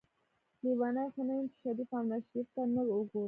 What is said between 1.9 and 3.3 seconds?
او ناشریف ته نه ګورم.